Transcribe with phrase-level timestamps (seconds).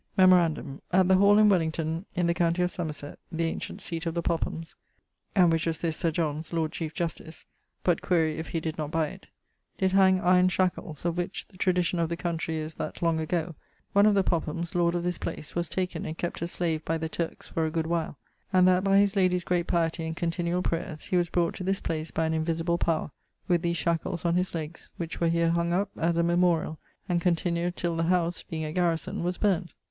[0.17, 4.15] Memorandum: at the hall in Wellington[AW] in the countie of Somerset (the ancient seate of
[4.15, 4.73] the Pophams),
[5.35, 7.45] and which was this Sir John's, Lord Chiefe Justice,
[7.83, 9.27] (but quaere if he did not buy it?)
[9.77, 13.53] did hang iron shackells, of which the tradicion of the countrey is that, long agoe,
[13.93, 16.97] one of the Pophams (lord of this place) was taken and kept a slave by
[16.97, 18.17] the Turkes for a good while,
[18.51, 21.79] and that by his ladie's great pietie, and continuall prayers, he was brought to this
[21.79, 23.11] place by an invisible power,
[23.47, 26.77] with these shackells on his legges, which were here hung up as a memoriall,
[27.07, 29.75] and continued till the house (being a garrison) was burn't.